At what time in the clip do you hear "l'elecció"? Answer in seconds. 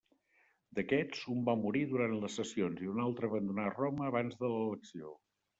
4.57-5.17